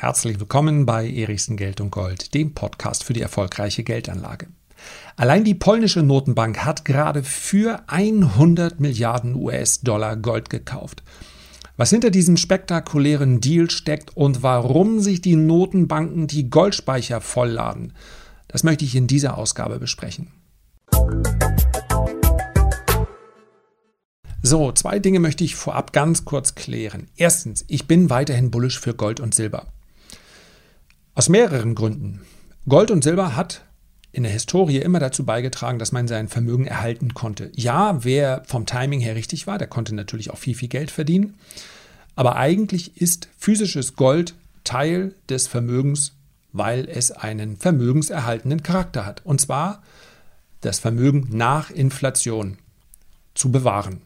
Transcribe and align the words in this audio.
Herzlich 0.00 0.40
willkommen 0.40 0.86
bei 0.86 1.06
Erichsen 1.10 1.58
Geld 1.58 1.78
und 1.78 1.90
Gold, 1.90 2.32
dem 2.32 2.54
Podcast 2.54 3.04
für 3.04 3.12
die 3.12 3.20
erfolgreiche 3.20 3.84
Geldanlage. 3.84 4.46
Allein 5.14 5.44
die 5.44 5.54
polnische 5.54 6.02
Notenbank 6.02 6.64
hat 6.64 6.86
gerade 6.86 7.22
für 7.22 7.82
100 7.86 8.80
Milliarden 8.80 9.34
US-Dollar 9.34 10.16
Gold 10.16 10.48
gekauft. 10.48 11.02
Was 11.76 11.90
hinter 11.90 12.08
diesem 12.08 12.38
spektakulären 12.38 13.42
Deal 13.42 13.68
steckt 13.68 14.16
und 14.16 14.42
warum 14.42 15.00
sich 15.00 15.20
die 15.20 15.36
Notenbanken 15.36 16.28
die 16.28 16.48
Goldspeicher 16.48 17.20
vollladen, 17.20 17.92
das 18.48 18.64
möchte 18.64 18.86
ich 18.86 18.96
in 18.96 19.06
dieser 19.06 19.36
Ausgabe 19.36 19.78
besprechen. 19.78 20.28
So, 24.42 24.72
zwei 24.72 24.98
Dinge 24.98 25.20
möchte 25.20 25.44
ich 25.44 25.56
vorab 25.56 25.92
ganz 25.92 26.24
kurz 26.24 26.54
klären. 26.54 27.08
Erstens, 27.16 27.66
ich 27.68 27.86
bin 27.86 28.08
weiterhin 28.08 28.50
bullisch 28.50 28.80
für 28.80 28.94
Gold 28.94 29.20
und 29.20 29.34
Silber. 29.34 29.66
Aus 31.20 31.28
mehreren 31.28 31.74
Gründen. 31.74 32.22
Gold 32.66 32.90
und 32.90 33.04
Silber 33.04 33.36
hat 33.36 33.66
in 34.10 34.22
der 34.22 34.32
Historie 34.32 34.78
immer 34.78 35.00
dazu 35.00 35.26
beigetragen, 35.26 35.78
dass 35.78 35.92
man 35.92 36.08
sein 36.08 36.28
Vermögen 36.28 36.64
erhalten 36.66 37.12
konnte. 37.12 37.52
Ja, 37.54 38.02
wer 38.02 38.42
vom 38.46 38.64
Timing 38.64 39.00
her 39.00 39.16
richtig 39.16 39.46
war, 39.46 39.58
der 39.58 39.66
konnte 39.66 39.94
natürlich 39.94 40.30
auch 40.30 40.38
viel, 40.38 40.54
viel 40.54 40.70
Geld 40.70 40.90
verdienen. 40.90 41.34
Aber 42.16 42.36
eigentlich 42.36 42.98
ist 42.98 43.28
physisches 43.36 43.96
Gold 43.96 44.34
Teil 44.64 45.14
des 45.28 45.46
Vermögens, 45.46 46.14
weil 46.54 46.88
es 46.88 47.10
einen 47.10 47.58
vermögenserhaltenden 47.58 48.62
Charakter 48.62 49.04
hat. 49.04 49.20
Und 49.22 49.42
zwar 49.42 49.82
das 50.62 50.78
Vermögen 50.78 51.28
nach 51.32 51.70
Inflation 51.70 52.56
zu 53.34 53.52
bewahren. 53.52 54.00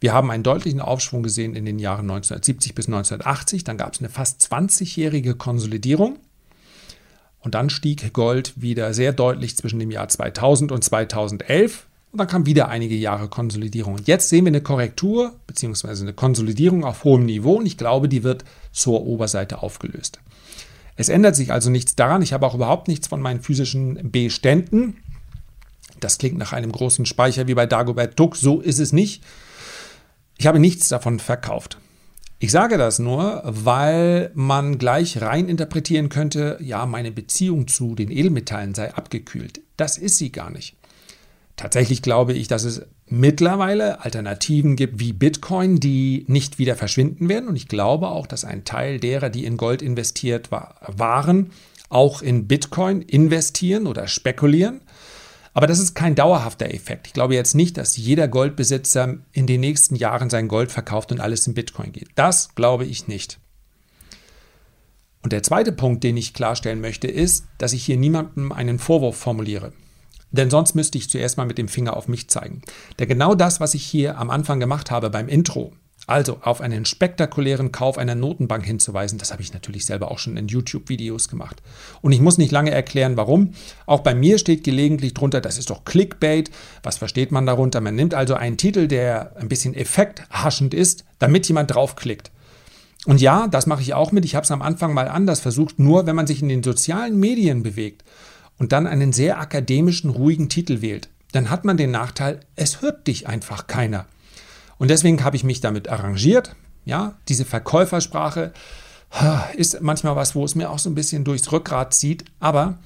Wir 0.00 0.14
haben 0.14 0.30
einen 0.30 0.42
deutlichen 0.42 0.80
Aufschwung 0.80 1.22
gesehen 1.22 1.54
in 1.54 1.66
den 1.66 1.78
Jahren 1.78 2.10
1970 2.10 2.74
bis 2.74 2.86
1980. 2.86 3.64
Dann 3.64 3.76
gab 3.76 3.92
es 3.92 4.00
eine 4.00 4.08
fast 4.08 4.42
20-jährige 4.42 5.34
Konsolidierung. 5.34 6.18
Und 7.40 7.54
dann 7.54 7.70
stieg 7.70 8.12
Gold 8.12 8.54
wieder 8.56 8.92
sehr 8.94 9.12
deutlich 9.12 9.56
zwischen 9.56 9.78
dem 9.78 9.90
Jahr 9.90 10.08
2000 10.08 10.72
und 10.72 10.82
2011. 10.82 11.86
Und 12.12 12.18
dann 12.18 12.26
kam 12.26 12.46
wieder 12.46 12.68
einige 12.68 12.94
Jahre 12.94 13.28
Konsolidierung. 13.28 13.94
Und 13.94 14.08
jetzt 14.08 14.30
sehen 14.30 14.46
wir 14.46 14.50
eine 14.50 14.62
Korrektur 14.62 15.34
bzw. 15.46 15.88
eine 16.00 16.12
Konsolidierung 16.14 16.84
auf 16.84 17.04
hohem 17.04 17.26
Niveau. 17.26 17.56
Und 17.56 17.66
ich 17.66 17.76
glaube, 17.76 18.08
die 18.08 18.24
wird 18.24 18.44
zur 18.72 19.06
Oberseite 19.06 19.62
aufgelöst. 19.62 20.18
Es 20.96 21.08
ändert 21.10 21.36
sich 21.36 21.52
also 21.52 21.70
nichts 21.70 21.94
daran. 21.94 22.22
Ich 22.22 22.32
habe 22.32 22.46
auch 22.46 22.54
überhaupt 22.54 22.88
nichts 22.88 23.06
von 23.06 23.20
meinen 23.20 23.40
physischen 23.42 24.10
Beständen. 24.10 24.96
Das 26.00 26.18
klingt 26.18 26.38
nach 26.38 26.52
einem 26.52 26.72
großen 26.72 27.04
Speicher 27.04 27.46
wie 27.48 27.54
bei 27.54 27.66
Dagobert 27.66 28.18
Duck. 28.18 28.36
So 28.36 28.60
ist 28.60 28.80
es 28.80 28.92
nicht. 28.92 29.22
Ich 30.40 30.46
habe 30.46 30.58
nichts 30.58 30.88
davon 30.88 31.18
verkauft. 31.18 31.76
Ich 32.38 32.50
sage 32.50 32.78
das 32.78 32.98
nur, 32.98 33.42
weil 33.44 34.30
man 34.32 34.78
gleich 34.78 35.20
rein 35.20 35.50
interpretieren 35.50 36.08
könnte, 36.08 36.56
ja, 36.62 36.86
meine 36.86 37.12
Beziehung 37.12 37.68
zu 37.68 37.94
den 37.94 38.10
Edelmetallen 38.10 38.74
sei 38.74 38.94
abgekühlt. 38.94 39.60
Das 39.76 39.98
ist 39.98 40.16
sie 40.16 40.32
gar 40.32 40.48
nicht. 40.48 40.76
Tatsächlich 41.56 42.00
glaube 42.00 42.32
ich, 42.32 42.48
dass 42.48 42.64
es 42.64 42.86
mittlerweile 43.06 44.02
Alternativen 44.02 44.76
gibt 44.76 44.98
wie 44.98 45.12
Bitcoin, 45.12 45.78
die 45.78 46.24
nicht 46.26 46.58
wieder 46.58 46.74
verschwinden 46.74 47.28
werden. 47.28 47.46
Und 47.46 47.56
ich 47.56 47.68
glaube 47.68 48.08
auch, 48.08 48.26
dass 48.26 48.46
ein 48.46 48.64
Teil 48.64 48.98
derer, 48.98 49.28
die 49.28 49.44
in 49.44 49.58
Gold 49.58 49.82
investiert 49.82 50.48
waren, 50.50 51.50
auch 51.90 52.22
in 52.22 52.48
Bitcoin 52.48 53.02
investieren 53.02 53.86
oder 53.86 54.06
spekulieren. 54.06 54.80
Aber 55.52 55.66
das 55.66 55.80
ist 55.80 55.94
kein 55.94 56.14
dauerhafter 56.14 56.72
Effekt. 56.72 57.08
Ich 57.08 57.12
glaube 57.12 57.34
jetzt 57.34 57.54
nicht, 57.54 57.76
dass 57.76 57.96
jeder 57.96 58.28
Goldbesitzer 58.28 59.18
in 59.32 59.46
den 59.46 59.60
nächsten 59.60 59.96
Jahren 59.96 60.30
sein 60.30 60.48
Gold 60.48 60.70
verkauft 60.70 61.10
und 61.10 61.20
alles 61.20 61.46
in 61.46 61.54
Bitcoin 61.54 61.92
geht. 61.92 62.08
Das 62.14 62.54
glaube 62.54 62.84
ich 62.84 63.08
nicht. 63.08 63.40
Und 65.22 65.32
der 65.32 65.42
zweite 65.42 65.72
Punkt, 65.72 66.02
den 66.04 66.16
ich 66.16 66.34
klarstellen 66.34 66.80
möchte, 66.80 67.08
ist, 67.08 67.46
dass 67.58 67.72
ich 67.72 67.84
hier 67.84 67.96
niemandem 67.96 68.52
einen 68.52 68.78
Vorwurf 68.78 69.16
formuliere. 69.16 69.72
Denn 70.30 70.50
sonst 70.50 70.74
müsste 70.74 70.96
ich 70.96 71.10
zuerst 71.10 71.36
mal 71.36 71.46
mit 71.46 71.58
dem 71.58 71.68
Finger 71.68 71.96
auf 71.96 72.08
mich 72.08 72.30
zeigen. 72.30 72.62
Denn 72.98 73.08
genau 73.08 73.34
das, 73.34 73.60
was 73.60 73.74
ich 73.74 73.84
hier 73.84 74.18
am 74.18 74.30
Anfang 74.30 74.60
gemacht 74.60 74.90
habe 74.90 75.10
beim 75.10 75.28
Intro, 75.28 75.72
also 76.10 76.38
auf 76.42 76.60
einen 76.60 76.84
spektakulären 76.84 77.72
Kauf 77.72 77.96
einer 77.96 78.14
Notenbank 78.14 78.64
hinzuweisen, 78.64 79.18
das 79.18 79.32
habe 79.32 79.42
ich 79.42 79.52
natürlich 79.52 79.86
selber 79.86 80.10
auch 80.10 80.18
schon 80.18 80.36
in 80.36 80.48
YouTube-Videos 80.48 81.28
gemacht. 81.28 81.62
Und 82.02 82.12
ich 82.12 82.20
muss 82.20 82.38
nicht 82.38 82.50
lange 82.50 82.70
erklären, 82.70 83.16
warum. 83.16 83.52
Auch 83.86 84.00
bei 84.00 84.14
mir 84.14 84.38
steht 84.38 84.64
gelegentlich 84.64 85.14
drunter, 85.14 85.40
das 85.40 85.58
ist 85.58 85.70
doch 85.70 85.84
Clickbait. 85.84 86.50
Was 86.82 86.98
versteht 86.98 87.32
man 87.32 87.46
darunter? 87.46 87.80
Man 87.80 87.94
nimmt 87.94 88.14
also 88.14 88.34
einen 88.34 88.56
Titel, 88.56 88.88
der 88.88 89.36
ein 89.36 89.48
bisschen 89.48 89.74
effekthaschend 89.74 90.74
ist, 90.74 91.04
damit 91.18 91.46
jemand 91.46 91.74
draufklickt. 91.74 92.30
Und 93.06 93.20
ja, 93.20 93.46
das 93.48 93.66
mache 93.66 93.82
ich 93.82 93.94
auch 93.94 94.12
mit. 94.12 94.24
Ich 94.24 94.34
habe 94.34 94.44
es 94.44 94.50
am 94.50 94.62
Anfang 94.62 94.92
mal 94.92 95.08
anders 95.08 95.40
versucht. 95.40 95.78
Nur 95.78 96.06
wenn 96.06 96.16
man 96.16 96.26
sich 96.26 96.42
in 96.42 96.48
den 96.48 96.62
sozialen 96.62 97.18
Medien 97.18 97.62
bewegt 97.62 98.04
und 98.58 98.72
dann 98.72 98.86
einen 98.86 99.12
sehr 99.12 99.40
akademischen, 99.40 100.10
ruhigen 100.10 100.48
Titel 100.48 100.82
wählt, 100.82 101.08
dann 101.32 101.50
hat 101.50 101.64
man 101.64 101.76
den 101.76 101.92
Nachteil, 101.92 102.40
es 102.56 102.82
hört 102.82 103.06
dich 103.06 103.26
einfach 103.26 103.66
keiner. 103.66 104.06
Und 104.80 104.88
deswegen 104.88 105.22
habe 105.22 105.36
ich 105.36 105.44
mich 105.44 105.60
damit 105.60 105.88
arrangiert. 105.90 106.56
Ja, 106.86 107.18
diese 107.28 107.44
Verkäufersprache 107.44 108.54
ist 109.54 109.82
manchmal 109.82 110.16
was, 110.16 110.34
wo 110.34 110.42
es 110.42 110.54
mir 110.54 110.70
auch 110.70 110.78
so 110.78 110.88
ein 110.88 110.94
bisschen 110.94 111.22
durchs 111.22 111.52
Rückgrat 111.52 111.92
zieht. 111.92 112.24
Aber 112.40 112.78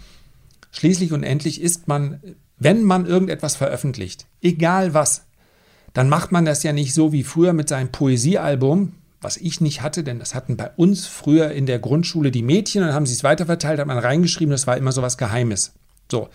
schließlich 0.72 1.12
und 1.12 1.22
endlich 1.22 1.60
ist 1.60 1.86
man, 1.86 2.20
wenn 2.58 2.82
man 2.82 3.06
irgendetwas 3.06 3.54
veröffentlicht, 3.54 4.26
egal 4.42 4.92
was, 4.92 5.26
dann 5.92 6.08
macht 6.08 6.32
man 6.32 6.44
das 6.44 6.64
ja 6.64 6.72
nicht 6.72 6.94
so 6.94 7.12
wie 7.12 7.22
früher 7.22 7.52
mit 7.52 7.68
seinem 7.68 7.92
Poesiealbum, 7.92 8.94
was 9.20 9.36
ich 9.36 9.60
nicht 9.60 9.80
hatte, 9.80 10.02
denn 10.02 10.18
das 10.18 10.34
hatten 10.34 10.56
bei 10.56 10.72
uns 10.74 11.06
früher 11.06 11.52
in 11.52 11.66
der 11.66 11.78
Grundschule 11.78 12.32
die 12.32 12.42
Mädchen, 12.42 12.82
dann 12.82 12.92
haben 12.92 13.06
sie 13.06 13.14
es 13.14 13.22
weiterverteilt, 13.22 13.78
hat 13.78 13.86
man 13.86 13.98
reingeschrieben, 13.98 14.50
das 14.50 14.66
war 14.66 14.76
immer 14.76 14.90
so 14.90 15.00
was 15.00 15.16
Geheimes. 15.16 15.74
So, 16.10 16.28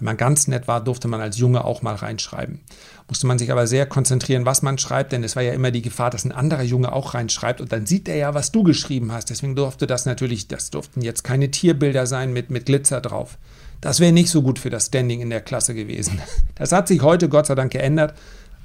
wenn 0.00 0.06
man 0.06 0.16
ganz 0.16 0.48
nett 0.48 0.66
war, 0.66 0.82
durfte 0.82 1.08
man 1.08 1.20
als 1.20 1.38
Junge 1.38 1.64
auch 1.64 1.82
mal 1.82 1.94
reinschreiben. 1.94 2.60
Musste 3.06 3.26
man 3.26 3.38
sich 3.38 3.52
aber 3.52 3.66
sehr 3.66 3.86
konzentrieren, 3.86 4.46
was 4.46 4.62
man 4.62 4.78
schreibt, 4.78 5.12
denn 5.12 5.22
es 5.22 5.36
war 5.36 5.42
ja 5.42 5.52
immer 5.52 5.70
die 5.70 5.82
Gefahr, 5.82 6.10
dass 6.10 6.24
ein 6.24 6.32
anderer 6.32 6.62
Junge 6.62 6.92
auch 6.92 7.14
reinschreibt 7.14 7.60
und 7.60 7.70
dann 7.70 7.86
sieht 7.86 8.08
er 8.08 8.16
ja, 8.16 8.34
was 8.34 8.50
du 8.50 8.62
geschrieben 8.62 9.12
hast. 9.12 9.30
Deswegen 9.30 9.56
durfte 9.56 9.86
das 9.86 10.06
natürlich, 10.06 10.48
das 10.48 10.70
durften 10.70 11.02
jetzt 11.02 11.22
keine 11.22 11.50
Tierbilder 11.50 12.06
sein 12.06 12.32
mit, 12.32 12.50
mit 12.50 12.66
Glitzer 12.66 13.00
drauf. 13.00 13.36
Das 13.80 14.00
wäre 14.00 14.12
nicht 14.12 14.30
so 14.30 14.42
gut 14.42 14.58
für 14.58 14.70
das 14.70 14.86
Standing 14.86 15.20
in 15.20 15.30
der 15.30 15.40
Klasse 15.40 15.74
gewesen. 15.74 16.20
Das 16.54 16.72
hat 16.72 16.88
sich 16.88 17.00
heute 17.00 17.30
Gott 17.30 17.46
sei 17.46 17.54
Dank 17.54 17.72
geändert. 17.72 18.12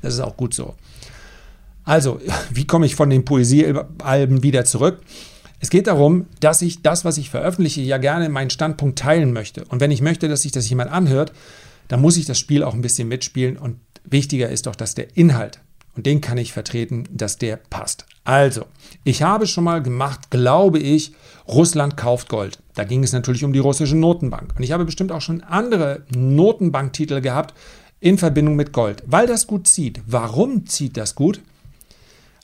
Das 0.02 0.14
ist 0.14 0.20
auch 0.20 0.36
gut 0.36 0.54
so. 0.54 0.76
Also, 1.86 2.20
wie 2.52 2.68
komme 2.68 2.86
ich 2.86 2.96
von 2.96 3.10
den 3.10 3.24
Poesiealben 3.24 4.44
wieder 4.44 4.66
zurück? 4.66 5.00
Es 5.60 5.70
geht 5.70 5.88
darum, 5.88 6.28
dass 6.40 6.62
ich 6.62 6.82
das, 6.82 7.06
was 7.06 7.18
ich 7.18 7.30
veröffentliche, 7.30 7.82
ja 7.82 7.98
gerne 7.98 8.30
meinen 8.30 8.50
Standpunkt 8.50 9.00
teilen 9.00 9.34
möchte. 9.34 9.66
Und 9.66 9.80
wenn 9.80 9.92
ich 9.92 10.02
möchte, 10.02 10.28
dass 10.28 10.42
sich 10.42 10.52
das 10.52 10.70
jemand 10.70 10.92
anhört, 10.92 11.32
dann 11.88 12.02
muss 12.02 12.18
ich 12.18 12.26
das 12.26 12.40
Spiel 12.40 12.64
auch 12.64 12.74
ein 12.74 12.82
bisschen 12.82 13.08
mitspielen. 13.08 13.58
Und 13.58 13.80
wichtiger 14.04 14.50
ist 14.50 14.68
doch, 14.68 14.76
dass 14.76 14.96
der 14.96 15.16
Inhalt, 15.18 15.60
und 15.96 16.06
den 16.06 16.22
kann 16.22 16.38
ich 16.38 16.52
vertreten, 16.52 17.08
dass 17.12 17.38
der 17.38 17.58
passt. 17.58 18.06
Also, 18.26 18.66
ich 19.04 19.22
habe 19.22 19.48
schon 19.48 19.64
mal 19.64 19.82
gemacht, 19.82 20.30
glaube 20.30 20.80
ich, 20.80 21.14
Russland 21.48 21.96
kauft 21.96 22.28
Gold. 22.28 22.60
Da 22.74 22.84
ging 22.84 23.04
es 23.04 23.14
natürlich 23.14 23.44
um 23.44 23.54
die 23.54 23.60
russische 23.60 23.96
Notenbank. 23.96 24.54
Und 24.58 24.64
ich 24.64 24.72
habe 24.72 24.86
bestimmt 24.86 25.12
auch 25.12 25.22
schon 25.22 25.42
andere 25.42 26.04
Notenbanktitel 26.16 27.22
gehabt 27.22 27.54
in 28.00 28.18
Verbindung 28.18 28.56
mit 28.56 28.74
Gold, 28.74 29.04
weil 29.06 29.28
das 29.28 29.48
gut 29.48 29.68
zieht. 29.68 30.02
Warum 30.06 30.66
zieht 30.66 30.98
das 30.98 31.16
gut? 31.16 31.42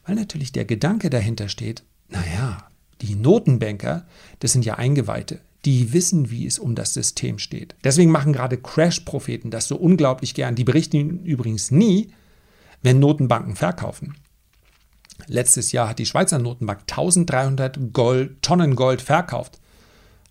Weil 0.06 0.16
natürlich 0.16 0.52
der 0.52 0.66
Gedanke 0.66 1.10
dahinter 1.10 1.50
steht, 1.50 1.84
naja, 2.10 2.71
die 3.02 3.16
Notenbanker, 3.16 4.06
das 4.40 4.52
sind 4.52 4.66
ja 4.66 4.76
Eingeweihte. 4.76 5.40
Die 5.66 5.94
wissen, 5.94 6.32
wie 6.32 6.48
es 6.48 6.58
um 6.58 6.74
das 6.74 6.94
System 6.94 7.38
steht. 7.38 7.76
Deswegen 7.84 8.12
machen 8.12 8.34
gerade 8.34 8.58
Crash-Propheten 8.58 9.52
das 9.52 9.68
so 9.68 9.76
unglaublich 9.76 10.34
gern. 10.34 10.56
Die 10.56 10.64
berichten 10.64 11.24
übrigens 11.24 11.70
nie, 11.70 12.14
wenn 12.82 13.00
Notenbanken 13.00 13.56
verkaufen. 13.56 14.16
Letztes 15.28 15.72
Jahr 15.72 15.90
hat 15.90 16.00
die 16.00 16.08
Schweizer 16.08 16.40
Notenbank 16.40 16.82
1300 16.82 17.94
Gold, 17.94 18.42
Tonnen 18.42 18.76
Gold 18.76 19.02
verkauft. 19.02 19.60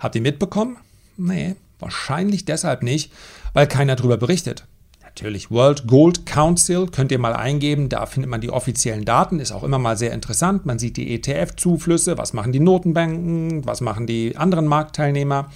Habt 0.00 0.16
ihr 0.16 0.20
mitbekommen? 0.20 0.78
Nee, 1.16 1.54
wahrscheinlich 1.78 2.44
deshalb 2.44 2.82
nicht, 2.82 3.12
weil 3.52 3.68
keiner 3.68 3.94
darüber 3.94 4.16
berichtet. 4.16 4.66
Natürlich 5.10 5.50
World 5.50 5.88
Gold 5.88 6.24
Council 6.24 6.86
könnt 6.86 7.10
ihr 7.10 7.18
mal 7.18 7.34
eingeben, 7.34 7.88
da 7.88 8.06
findet 8.06 8.30
man 8.30 8.40
die 8.40 8.50
offiziellen 8.50 9.04
Daten, 9.04 9.40
ist 9.40 9.50
auch 9.50 9.64
immer 9.64 9.78
mal 9.78 9.96
sehr 9.96 10.12
interessant. 10.12 10.66
Man 10.66 10.78
sieht 10.78 10.96
die 10.96 11.12
ETF-Zuflüsse, 11.14 12.16
was 12.16 12.32
machen 12.32 12.52
die 12.52 12.60
Notenbanken, 12.60 13.66
was 13.66 13.80
machen 13.80 14.06
die 14.06 14.36
anderen 14.36 14.66
Marktteilnehmer. 14.66 15.50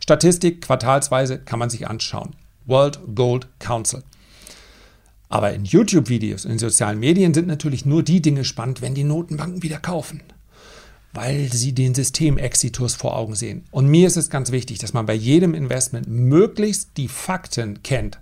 Statistik 0.00 0.62
quartalsweise 0.62 1.38
kann 1.38 1.58
man 1.58 1.68
sich 1.68 1.86
anschauen. 1.86 2.34
World 2.64 2.98
Gold 3.14 3.46
Council. 3.58 4.02
Aber 5.28 5.52
in 5.52 5.64
YouTube-Videos, 5.64 6.44
in 6.44 6.58
sozialen 6.58 6.98
Medien 6.98 7.34
sind 7.34 7.48
natürlich 7.48 7.84
nur 7.84 8.02
die 8.02 8.22
Dinge 8.22 8.44
spannend, 8.44 8.80
wenn 8.80 8.94
die 8.94 9.04
Notenbanken 9.04 9.62
wieder 9.62 9.78
kaufen. 9.78 10.22
Weil 11.12 11.52
sie 11.52 11.72
den 11.74 11.94
Systemexitus 11.94 12.94
vor 12.94 13.16
Augen 13.16 13.34
sehen. 13.34 13.66
Und 13.70 13.88
mir 13.88 14.06
ist 14.06 14.16
es 14.16 14.30
ganz 14.30 14.52
wichtig, 14.52 14.78
dass 14.78 14.94
man 14.94 15.06
bei 15.06 15.14
jedem 15.14 15.54
Investment 15.54 16.08
möglichst 16.08 16.96
die 16.96 17.08
Fakten 17.08 17.82
kennt 17.82 18.18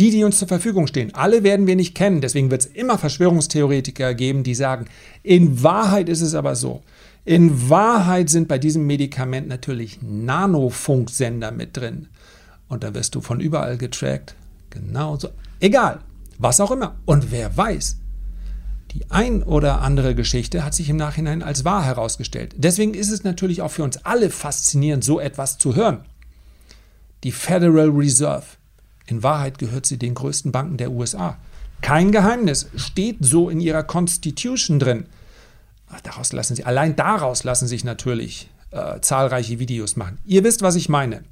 Die, 0.00 0.10
die 0.10 0.24
uns 0.24 0.38
zur 0.38 0.48
Verfügung 0.48 0.86
stehen, 0.86 1.14
alle 1.14 1.42
werden 1.42 1.66
wir 1.66 1.76
nicht 1.76 1.94
kennen. 1.94 2.22
Deswegen 2.22 2.50
wird 2.50 2.62
es 2.62 2.66
immer 2.66 2.96
Verschwörungstheoretiker 2.96 4.14
geben, 4.14 4.44
die 4.44 4.54
sagen, 4.54 4.86
in 5.22 5.62
Wahrheit 5.62 6.08
ist 6.08 6.22
es 6.22 6.34
aber 6.34 6.56
so. 6.56 6.82
In 7.26 7.68
Wahrheit 7.68 8.30
sind 8.30 8.48
bei 8.48 8.56
diesem 8.56 8.86
Medikament 8.86 9.46
natürlich 9.46 9.98
Nanofunksender 10.00 11.50
mit 11.50 11.76
drin. 11.76 12.08
Und 12.66 12.82
da 12.82 12.94
wirst 12.94 13.14
du 13.14 13.20
von 13.20 13.40
überall 13.40 13.76
getrackt. 13.76 14.34
Genauso. 14.70 15.28
Egal. 15.60 16.00
Was 16.38 16.60
auch 16.60 16.70
immer. 16.70 16.96
Und 17.04 17.30
wer 17.30 17.54
weiß, 17.54 17.98
die 18.92 19.10
ein 19.10 19.42
oder 19.42 19.82
andere 19.82 20.14
Geschichte 20.14 20.64
hat 20.64 20.72
sich 20.72 20.88
im 20.88 20.96
Nachhinein 20.96 21.42
als 21.42 21.66
wahr 21.66 21.84
herausgestellt. 21.84 22.54
Deswegen 22.56 22.94
ist 22.94 23.10
es 23.10 23.22
natürlich 23.22 23.60
auch 23.60 23.70
für 23.70 23.84
uns 23.84 23.98
alle 24.06 24.30
faszinierend, 24.30 25.04
so 25.04 25.20
etwas 25.20 25.58
zu 25.58 25.76
hören. 25.76 26.06
Die 27.22 27.32
Federal 27.32 27.90
Reserve. 27.90 28.46
In 29.10 29.24
Wahrheit 29.24 29.58
gehört 29.58 29.86
sie 29.86 29.98
den 29.98 30.14
größten 30.14 30.52
Banken 30.52 30.76
der 30.76 30.92
USA. 30.92 31.36
Kein 31.82 32.12
Geheimnis, 32.12 32.68
steht 32.76 33.16
so 33.20 33.50
in 33.50 33.60
ihrer 33.60 33.82
Constitution 33.82 34.78
drin. 34.78 35.06
Daraus 36.04 36.32
lassen 36.32 36.54
sie, 36.54 36.64
allein 36.64 36.94
daraus 36.94 37.42
lassen 37.42 37.66
sich 37.66 37.82
natürlich 37.82 38.48
äh, 38.70 39.00
zahlreiche 39.00 39.58
Videos 39.58 39.96
machen. 39.96 40.18
Ihr 40.24 40.44
wisst, 40.44 40.62
was 40.62 40.76
ich 40.76 40.88
meine. 40.88 41.24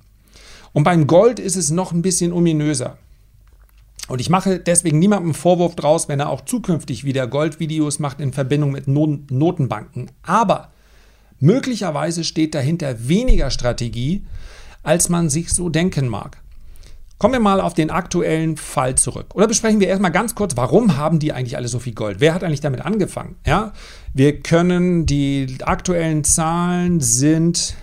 Und 0.72 0.82
beim 0.82 1.06
Gold 1.06 1.38
ist 1.38 1.54
es 1.54 1.70
noch 1.70 1.92
ein 1.92 2.02
bisschen 2.02 2.32
ominöser. 2.32 2.98
Und 4.08 4.20
ich 4.20 4.28
mache 4.28 4.58
deswegen 4.58 4.98
niemandem 4.98 5.34
Vorwurf 5.34 5.76
draus, 5.76 6.08
wenn 6.08 6.18
er 6.18 6.30
auch 6.30 6.40
zukünftig 6.40 7.04
wieder 7.04 7.28
Goldvideos 7.28 8.00
macht 8.00 8.20
in 8.20 8.32
Verbindung 8.32 8.72
mit 8.72 8.88
Notenbanken. 8.88 10.10
Aber 10.22 10.72
möglicherweise 11.38 12.24
steht 12.24 12.56
dahinter 12.56 13.06
weniger 13.08 13.50
Strategie, 13.50 14.24
als 14.82 15.08
man 15.08 15.28
sich 15.28 15.50
so 15.50 15.68
denken 15.68 16.08
mag. 16.08 16.38
Kommen 17.18 17.34
wir 17.34 17.40
mal 17.40 17.60
auf 17.60 17.74
den 17.74 17.90
aktuellen 17.90 18.56
Fall 18.56 18.94
zurück. 18.94 19.34
Oder 19.34 19.48
besprechen 19.48 19.80
wir 19.80 19.88
erstmal 19.88 20.12
ganz 20.12 20.36
kurz, 20.36 20.56
warum 20.56 20.96
haben 20.96 21.18
die 21.18 21.32
eigentlich 21.32 21.56
alle 21.56 21.66
so 21.66 21.80
viel 21.80 21.94
Gold? 21.94 22.20
Wer 22.20 22.32
hat 22.32 22.44
eigentlich 22.44 22.60
damit 22.60 22.80
angefangen? 22.80 23.36
Ja, 23.44 23.72
wir 24.14 24.40
können 24.40 25.04
die 25.04 25.56
aktuellen 25.62 26.22
Zahlen 26.22 27.00
sind 27.00 27.74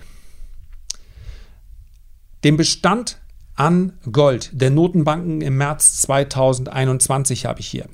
dem 2.45 2.55
Bestand 2.57 3.17
an 3.55 3.93
Gold 4.11 4.51
der 4.53 4.69
Notenbanken 4.69 5.41
im 5.41 5.57
März 5.57 6.01
2021 6.01 7.45
habe 7.45 7.59
ich 7.59 7.67
hier. 7.67 7.85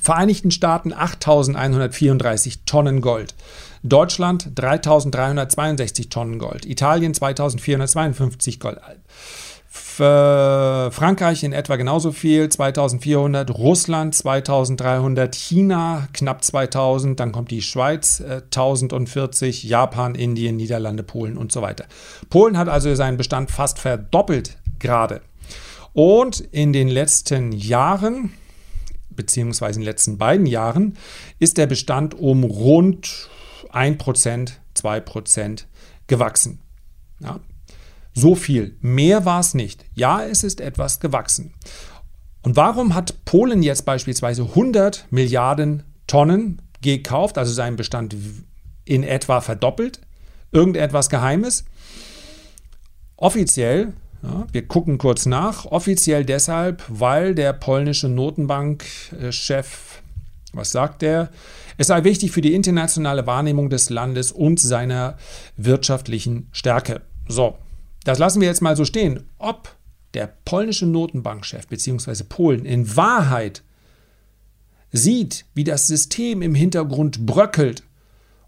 Vereinigten 0.00 0.50
Staaten 0.50 0.92
8.134 0.92 2.60
Tonnen 2.66 3.00
Gold. 3.00 3.34
Deutschland 3.82 4.50
3.362 4.54 6.10
Tonnen 6.10 6.38
Gold. 6.38 6.66
Italien 6.66 7.14
2.452 7.14 8.58
Gold. 8.58 8.78
Frankreich 9.78 11.42
in 11.42 11.52
etwa 11.52 11.76
genauso 11.76 12.12
viel, 12.12 12.48
2400, 12.48 13.50
Russland 13.50 14.14
2300, 14.14 15.34
China 15.34 16.08
knapp 16.12 16.44
2000, 16.44 17.18
dann 17.18 17.32
kommt 17.32 17.50
die 17.50 17.62
Schweiz 17.62 18.20
äh, 18.20 18.42
1040, 18.44 19.64
Japan, 19.64 20.14
Indien, 20.14 20.56
Niederlande, 20.56 21.02
Polen 21.02 21.36
und 21.36 21.50
so 21.50 21.62
weiter. 21.62 21.86
Polen 22.30 22.56
hat 22.56 22.68
also 22.68 22.94
seinen 22.94 23.16
Bestand 23.16 23.50
fast 23.50 23.78
verdoppelt 23.78 24.58
gerade. 24.78 25.20
Und 25.92 26.40
in 26.40 26.72
den 26.72 26.88
letzten 26.88 27.50
Jahren, 27.52 28.32
beziehungsweise 29.10 29.80
in 29.80 29.82
den 29.82 29.90
letzten 29.90 30.18
beiden 30.18 30.46
Jahren, 30.46 30.96
ist 31.40 31.58
der 31.58 31.66
Bestand 31.66 32.14
um 32.14 32.44
rund 32.44 33.28
1%, 33.72 34.52
2% 34.76 35.64
gewachsen. 36.06 36.60
Ja, 37.20 37.40
so 38.18 38.34
viel. 38.34 38.76
Mehr 38.80 39.24
war 39.24 39.40
es 39.40 39.54
nicht. 39.54 39.84
Ja, 39.94 40.22
es 40.22 40.44
ist 40.44 40.60
etwas 40.60 41.00
gewachsen. 41.00 41.54
Und 42.42 42.56
warum 42.56 42.94
hat 42.94 43.24
Polen 43.24 43.62
jetzt 43.62 43.84
beispielsweise 43.84 44.42
100 44.42 45.06
Milliarden 45.10 45.82
Tonnen 46.06 46.62
gekauft, 46.80 47.38
also 47.38 47.52
seinen 47.52 47.76
Bestand 47.76 48.16
in 48.84 49.02
etwa 49.02 49.40
verdoppelt? 49.40 50.00
Irgendetwas 50.52 51.10
Geheimes? 51.10 51.64
Offiziell, 53.16 53.92
ja, 54.22 54.46
wir 54.52 54.66
gucken 54.66 54.98
kurz 54.98 55.26
nach, 55.26 55.66
offiziell 55.66 56.24
deshalb, 56.24 56.82
weil 56.88 57.34
der 57.34 57.52
polnische 57.52 58.08
Notenbankchef, 58.08 60.02
was 60.52 60.70
sagt 60.70 61.02
er? 61.02 61.30
Es 61.76 61.88
sei 61.88 62.02
wichtig 62.04 62.32
für 62.32 62.40
die 62.40 62.54
internationale 62.54 63.26
Wahrnehmung 63.26 63.70
des 63.70 63.90
Landes 63.90 64.32
und 64.32 64.58
seiner 64.58 65.16
wirtschaftlichen 65.56 66.48
Stärke. 66.50 67.02
So, 67.28 67.58
das 68.08 68.18
lassen 68.18 68.40
wir 68.40 68.48
jetzt 68.48 68.62
mal 68.62 68.74
so 68.74 68.86
stehen. 68.86 69.28
Ob 69.36 69.76
der 70.14 70.32
polnische 70.46 70.86
Notenbankchef 70.86 71.66
bzw. 71.66 72.24
Polen 72.26 72.64
in 72.64 72.96
Wahrheit 72.96 73.62
sieht, 74.90 75.44
wie 75.54 75.64
das 75.64 75.86
System 75.86 76.40
im 76.40 76.54
Hintergrund 76.54 77.26
bröckelt 77.26 77.82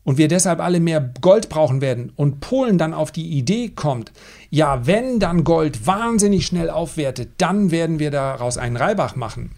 und 0.03 0.17
wir 0.17 0.29
deshalb 0.29 0.61
alle 0.61 0.81
mehr 0.81 1.12
Gold 1.21 1.51
brauchen 1.51 1.83
werden 1.83 2.11
und 2.17 2.41
Polen 2.41 2.79
dann 2.79 2.95
auf 2.95 3.12
die 3.12 3.29
Idee 3.29 3.69
kommt, 3.69 4.12
ja, 4.49 4.87
wenn 4.87 5.21
dann 5.21 5.45
Gold 5.45 5.87
wahnsinnig 5.87 6.47
schnell 6.47 6.71
aufwertet, 6.71 7.33
dann 7.37 7.71
werden 7.71 7.99
wir 7.99 8.11
daraus 8.11 8.57
einen 8.57 8.79
Reibach 8.79 9.15
machen. 9.15 9.51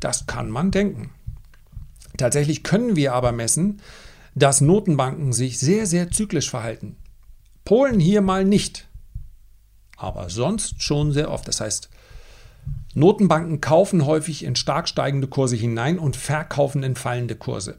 Das 0.00 0.26
kann 0.26 0.48
man 0.48 0.70
denken. 0.70 1.10
Tatsächlich 2.16 2.62
können 2.62 2.96
wir 2.96 3.12
aber 3.12 3.32
messen, 3.32 3.82
dass 4.34 4.62
Notenbanken 4.62 5.34
sich 5.34 5.58
sehr, 5.58 5.84
sehr 5.84 6.10
zyklisch 6.10 6.48
verhalten. 6.48 6.96
Polen 7.66 8.00
hier 8.00 8.22
mal 8.22 8.46
nicht 8.46 8.88
aber 9.96 10.30
sonst 10.30 10.82
schon 10.82 11.12
sehr 11.12 11.30
oft. 11.30 11.48
Das 11.48 11.60
heißt, 11.60 11.88
Notenbanken 12.94 13.60
kaufen 13.60 14.06
häufig 14.06 14.44
in 14.44 14.56
stark 14.56 14.88
steigende 14.88 15.28
Kurse 15.28 15.56
hinein 15.56 15.98
und 15.98 16.16
verkaufen 16.16 16.82
in 16.82 16.96
fallende 16.96 17.36
Kurse. 17.36 17.76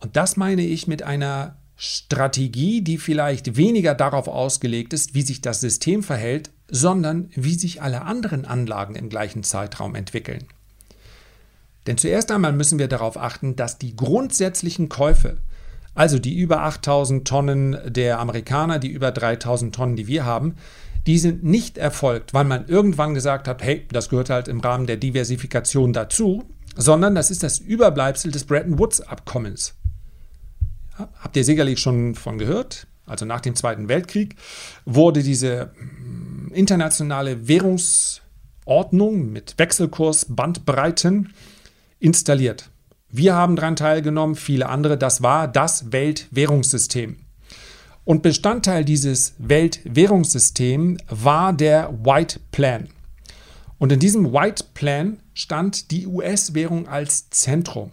Und 0.00 0.16
das 0.16 0.36
meine 0.36 0.62
ich 0.62 0.86
mit 0.86 1.02
einer 1.02 1.56
Strategie, 1.76 2.82
die 2.82 2.98
vielleicht 2.98 3.56
weniger 3.56 3.94
darauf 3.94 4.28
ausgelegt 4.28 4.92
ist, 4.92 5.14
wie 5.14 5.22
sich 5.22 5.40
das 5.40 5.60
System 5.60 6.02
verhält, 6.02 6.50
sondern 6.68 7.30
wie 7.34 7.54
sich 7.54 7.82
alle 7.82 8.02
anderen 8.02 8.44
Anlagen 8.44 8.94
im 8.94 9.08
gleichen 9.08 9.42
Zeitraum 9.42 9.94
entwickeln. 9.94 10.44
Denn 11.86 11.98
zuerst 11.98 12.30
einmal 12.30 12.52
müssen 12.52 12.78
wir 12.78 12.88
darauf 12.88 13.16
achten, 13.16 13.56
dass 13.56 13.78
die 13.78 13.96
grundsätzlichen 13.96 14.88
Käufe, 14.88 15.38
also 15.94 16.18
die 16.18 16.38
über 16.38 16.62
8000 16.62 17.26
Tonnen 17.26 17.78
der 17.86 18.18
Amerikaner, 18.18 18.78
die 18.78 18.88
über 18.88 19.12
3000 19.12 19.74
Tonnen, 19.74 19.96
die 19.96 20.06
wir 20.06 20.24
haben, 20.24 20.56
die 21.06 21.18
sind 21.18 21.44
nicht 21.44 21.78
erfolgt, 21.78 22.32
weil 22.32 22.44
man 22.44 22.66
irgendwann 22.66 23.14
gesagt 23.14 23.46
hat, 23.48 23.62
hey, 23.62 23.86
das 23.92 24.08
gehört 24.08 24.30
halt 24.30 24.48
im 24.48 24.60
Rahmen 24.60 24.86
der 24.86 24.96
Diversifikation 24.96 25.92
dazu, 25.92 26.44
sondern 26.76 27.14
das 27.14 27.30
ist 27.30 27.42
das 27.42 27.58
Überbleibsel 27.58 28.30
des 28.30 28.44
Bretton 28.44 28.78
Woods-Abkommens. 28.78 29.74
Ja, 30.98 31.08
habt 31.20 31.36
ihr 31.36 31.44
sicherlich 31.44 31.80
schon 31.80 32.14
von 32.14 32.38
gehört? 32.38 32.86
Also 33.06 33.26
nach 33.26 33.40
dem 33.40 33.54
Zweiten 33.54 33.88
Weltkrieg 33.88 34.36
wurde 34.84 35.22
diese 35.22 35.72
hm, 35.76 36.52
internationale 36.54 37.48
Währungsordnung 37.48 39.30
mit 39.30 39.58
Wechselkursbandbreiten 39.58 41.34
installiert. 41.98 42.70
Wir 43.10 43.34
haben 43.34 43.56
daran 43.56 43.76
teilgenommen, 43.76 44.34
viele 44.34 44.68
andere. 44.68 44.98
Das 44.98 45.22
war 45.22 45.46
das 45.48 45.92
Weltwährungssystem. 45.92 47.16
Und 48.04 48.22
Bestandteil 48.22 48.84
dieses 48.84 49.34
Weltwährungssystems 49.38 51.00
war 51.08 51.52
der 51.52 51.90
White 52.04 52.38
Plan. 52.52 52.88
Und 53.78 53.92
in 53.92 53.98
diesem 53.98 54.32
White 54.32 54.64
Plan 54.74 55.18
stand 55.32 55.90
die 55.90 56.06
US-Währung 56.06 56.86
als 56.86 57.30
Zentrum. 57.30 57.92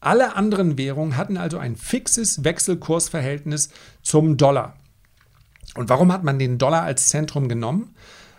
Alle 0.00 0.34
anderen 0.36 0.78
Währungen 0.78 1.16
hatten 1.16 1.36
also 1.36 1.58
ein 1.58 1.76
fixes 1.76 2.44
Wechselkursverhältnis 2.44 3.68
zum 4.02 4.36
Dollar. 4.36 4.76
Und 5.74 5.88
warum 5.88 6.12
hat 6.12 6.24
man 6.24 6.38
den 6.38 6.58
Dollar 6.58 6.82
als 6.82 7.08
Zentrum 7.08 7.48
genommen? 7.48 7.94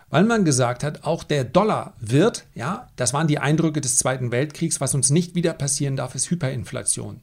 Weil 0.09 0.25
man 0.25 0.45
gesagt 0.45 0.83
hat, 0.83 1.05
auch 1.05 1.23
der 1.23 1.43
Dollar 1.43 1.93
wird, 1.99 2.45
ja, 2.53 2.89
das 2.97 3.13
waren 3.13 3.27
die 3.27 3.39
Eindrücke 3.39 3.81
des 3.81 3.95
Zweiten 3.95 4.31
Weltkriegs, 4.31 4.81
was 4.81 4.93
uns 4.93 5.09
nicht 5.09 5.33
wieder 5.33 5.53
passieren 5.53 5.95
darf, 5.95 6.15
ist 6.15 6.29
Hyperinflation. 6.29 7.21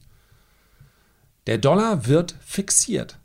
Der 1.47 1.57
Dollar 1.57 2.07
wird 2.07 2.35
fixiert. 2.43 3.20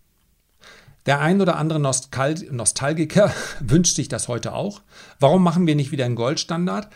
Der 1.07 1.21
ein 1.21 1.41
oder 1.41 1.57
andere 1.57 1.81
Nostalgiker 1.81 3.33
wünscht 3.61 3.97
sich 3.97 4.09
das 4.09 4.29
heute 4.29 4.53
auch. 4.53 4.83
Warum 5.21 5.43
machen 5.43 5.67
wir 5.67 5.77
nicht 5.77 5.93
wieder 5.93 6.05
einen 6.05 6.17
Goldstandard? 6.17 6.89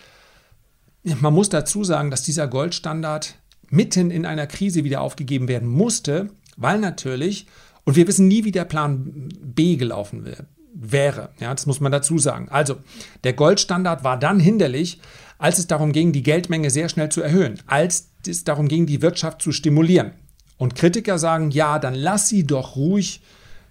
Man 1.02 1.32
muss 1.32 1.48
dazu 1.48 1.84
sagen, 1.84 2.10
dass 2.10 2.22
dieser 2.22 2.48
Goldstandard 2.48 3.36
mitten 3.70 4.10
in 4.10 4.26
einer 4.26 4.46
Krise 4.46 4.84
wieder 4.84 5.00
aufgegeben 5.00 5.48
werden 5.48 5.68
musste, 5.68 6.30
weil 6.56 6.78
natürlich, 6.80 7.46
und 7.84 7.96
wir 7.96 8.06
wissen 8.08 8.28
nie, 8.28 8.44
wie 8.44 8.52
der 8.52 8.64
Plan 8.64 9.28
B 9.40 9.76
gelaufen 9.76 10.26
wäre. 10.74 11.30
Ja, 11.38 11.54
das 11.54 11.66
muss 11.66 11.80
man 11.80 11.92
dazu 11.92 12.18
sagen. 12.18 12.48
Also, 12.50 12.76
der 13.24 13.32
Goldstandard 13.32 14.04
war 14.04 14.18
dann 14.18 14.40
hinderlich, 14.40 15.00
als 15.38 15.58
es 15.58 15.68
darum 15.68 15.92
ging, 15.92 16.12
die 16.12 16.22
Geldmenge 16.22 16.70
sehr 16.70 16.88
schnell 16.88 17.08
zu 17.08 17.22
erhöhen, 17.22 17.60
als 17.66 18.10
es 18.26 18.44
darum 18.44 18.68
ging, 18.68 18.86
die 18.86 19.02
Wirtschaft 19.02 19.40
zu 19.40 19.52
stimulieren. 19.52 20.12
Und 20.58 20.74
Kritiker 20.74 21.18
sagen, 21.18 21.50
ja, 21.50 21.78
dann 21.78 21.94
lass 21.94 22.28
sie 22.28 22.46
doch 22.46 22.76
ruhig 22.76 23.22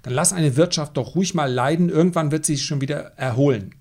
dann 0.01 0.13
lass 0.13 0.34
eine 0.34 0.56
Wirtschaft 0.56 0.98
doch 0.98 1.15
ruhig 1.15 1.34
mal 1.34 1.51
leiden, 1.51 1.89
irgendwann 1.89 2.32
wird 2.32 2.46
sie 2.46 2.56
sich 2.56 2.65
schon 2.65 2.82
wieder 2.82 3.18
erholen. 3.18 3.75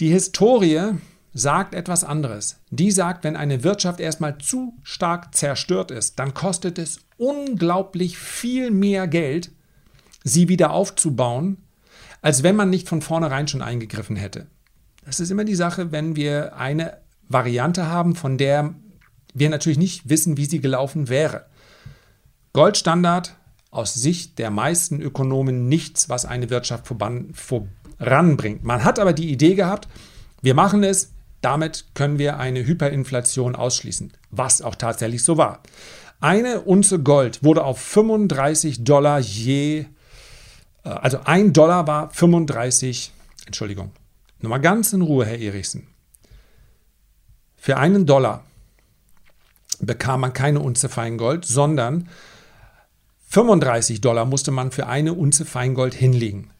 Die 0.00 0.08
Historie 0.08 0.92
sagt 1.32 1.74
etwas 1.74 2.04
anderes. 2.04 2.60
Die 2.70 2.90
sagt, 2.90 3.24
wenn 3.24 3.36
eine 3.36 3.62
Wirtschaft 3.62 4.00
erstmal 4.00 4.38
zu 4.38 4.74
stark 4.82 5.34
zerstört 5.34 5.90
ist, 5.90 6.18
dann 6.18 6.34
kostet 6.34 6.78
es 6.78 7.00
unglaublich 7.18 8.18
viel 8.18 8.70
mehr 8.70 9.06
Geld, 9.06 9.52
sie 10.24 10.48
wieder 10.48 10.70
aufzubauen, 10.70 11.58
als 12.22 12.42
wenn 12.42 12.56
man 12.56 12.70
nicht 12.70 12.88
von 12.88 13.02
vornherein 13.02 13.48
schon 13.48 13.62
eingegriffen 13.62 14.16
hätte. 14.16 14.46
Das 15.04 15.20
ist 15.20 15.30
immer 15.30 15.44
die 15.44 15.54
Sache, 15.54 15.92
wenn 15.92 16.16
wir 16.16 16.56
eine 16.56 16.98
Variante 17.28 17.86
haben, 17.86 18.16
von 18.16 18.38
der 18.38 18.74
wir 19.34 19.50
natürlich 19.50 19.78
nicht 19.78 20.08
wissen, 20.08 20.36
wie 20.36 20.46
sie 20.46 20.60
gelaufen 20.60 21.08
wäre. 21.08 21.46
Goldstandard 22.52 23.36
aus 23.70 23.94
Sicht 23.94 24.38
der 24.38 24.50
meisten 24.50 25.00
Ökonomen 25.00 25.68
nichts, 25.68 26.08
was 26.08 26.24
eine 26.24 26.50
Wirtschaft 26.50 26.86
voranbringt. 26.86 28.64
Man 28.64 28.84
hat 28.84 28.98
aber 28.98 29.12
die 29.12 29.30
Idee 29.30 29.54
gehabt, 29.54 29.88
wir 30.42 30.54
machen 30.54 30.82
es, 30.82 31.12
damit 31.40 31.86
können 31.94 32.18
wir 32.18 32.38
eine 32.38 32.66
Hyperinflation 32.66 33.54
ausschließen, 33.56 34.12
was 34.30 34.62
auch 34.62 34.74
tatsächlich 34.74 35.22
so 35.22 35.36
war. 35.36 35.62
Eine 36.20 36.62
Unze 36.62 36.98
Gold 36.98 37.44
wurde 37.44 37.64
auf 37.64 37.78
35 37.78 38.84
Dollar 38.84 39.18
je, 39.18 39.86
äh, 40.84 40.88
also 40.88 41.20
ein 41.24 41.52
Dollar 41.52 41.86
war 41.86 42.10
35, 42.10 43.12
Entschuldigung, 43.46 43.92
nochmal 44.40 44.60
ganz 44.60 44.92
in 44.92 45.02
Ruhe, 45.02 45.26
Herr 45.26 45.38
Erichsen. 45.38 45.88
Für 47.56 47.76
einen 47.76 48.06
Dollar 48.06 48.44
bekam 49.80 50.20
man 50.20 50.32
keine 50.32 50.60
Unze 50.60 50.88
Feingold, 50.88 51.44
sondern 51.44 52.08
35 53.36 54.00
Dollar 54.00 54.24
musste 54.24 54.50
man 54.50 54.70
für 54.70 54.86
eine 54.86 55.12
Unze 55.12 55.44
Feingold 55.44 55.92
hinlegen. 55.92 56.52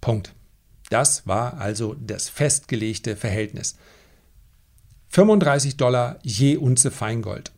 Punkt. 0.00 0.32
Das 0.88 1.26
war 1.26 1.54
also 1.54 1.96
das 1.98 2.28
festgelegte 2.28 3.16
Verhältnis. 3.16 3.76
35 5.08 5.76
Dollar 5.76 6.20
je 6.22 6.56
Unze 6.56 6.92
Feingold. 6.92 7.50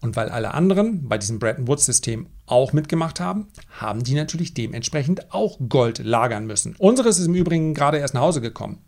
Und 0.00 0.16
weil 0.16 0.30
alle 0.30 0.54
anderen 0.54 1.06
bei 1.10 1.18
diesem 1.18 1.38
Bretton 1.38 1.68
Woods-System 1.68 2.26
auch 2.46 2.72
mitgemacht 2.72 3.20
haben, 3.20 3.48
haben 3.78 4.02
die 4.02 4.14
natürlich 4.14 4.54
dementsprechend 4.54 5.30
auch 5.34 5.58
Gold 5.68 5.98
lagern 5.98 6.46
müssen. 6.46 6.74
Unseres 6.78 7.18
ist 7.18 7.26
im 7.26 7.34
Übrigen 7.34 7.74
gerade 7.74 7.98
erst 7.98 8.14
nach 8.14 8.22
Hause 8.22 8.40
gekommen. 8.40 8.78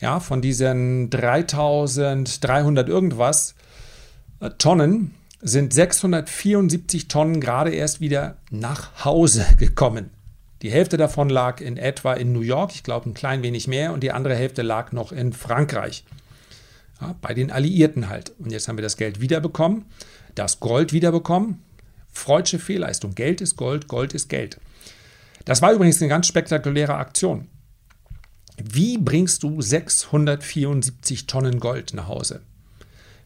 Ja, 0.00 0.18
von 0.18 0.42
diesen 0.42 1.08
3300 1.08 2.88
irgendwas 2.88 3.54
äh, 4.40 4.50
Tonnen 4.58 5.14
sind 5.40 5.72
674 5.72 7.08
Tonnen 7.08 7.40
gerade 7.40 7.70
erst 7.70 8.00
wieder 8.00 8.36
nach 8.50 9.04
Hause 9.04 9.46
gekommen. 9.58 10.10
Die 10.62 10.70
Hälfte 10.70 10.98
davon 10.98 11.30
lag 11.30 11.60
in 11.60 11.78
etwa 11.78 12.12
in 12.12 12.32
New 12.32 12.42
York, 12.42 12.72
ich 12.74 12.82
glaube 12.82 13.08
ein 13.08 13.14
klein 13.14 13.42
wenig 13.42 13.66
mehr, 13.66 13.92
und 13.92 14.02
die 14.02 14.12
andere 14.12 14.34
Hälfte 14.34 14.60
lag 14.62 14.92
noch 14.92 15.10
in 15.10 15.32
Frankreich. 15.32 16.04
Ja, 17.00 17.14
bei 17.22 17.32
den 17.32 17.50
Alliierten 17.50 18.10
halt. 18.10 18.32
Und 18.38 18.52
jetzt 18.52 18.68
haben 18.68 18.76
wir 18.76 18.82
das 18.82 18.98
Geld 18.98 19.22
wiederbekommen, 19.22 19.86
das 20.34 20.60
Gold 20.60 20.92
wiederbekommen. 20.92 21.62
Freudsche 22.12 22.58
Fehlleistung. 22.58 23.14
Geld 23.14 23.40
ist 23.40 23.56
Gold, 23.56 23.88
Gold 23.88 24.12
ist 24.12 24.28
Geld. 24.28 24.60
Das 25.46 25.62
war 25.62 25.72
übrigens 25.72 26.02
eine 26.02 26.08
ganz 26.10 26.26
spektakuläre 26.26 26.96
Aktion. 26.96 27.46
Wie 28.62 28.98
bringst 28.98 29.42
du 29.42 29.62
674 29.62 31.26
Tonnen 31.26 31.60
Gold 31.60 31.94
nach 31.94 32.08
Hause? 32.08 32.42